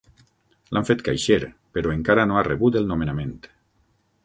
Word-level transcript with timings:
L'han 0.77 0.87
fet 0.89 1.03
caixer, 1.07 1.37
però 1.77 1.93
encara 1.97 2.25
no 2.31 2.39
ha 2.41 2.45
rebut 2.49 2.81
el 2.83 2.91
nomenament. 2.95 3.39